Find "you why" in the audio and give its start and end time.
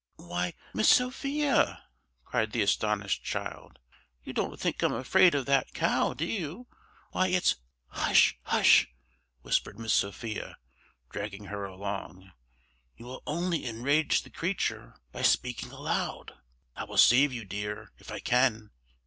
6.25-7.27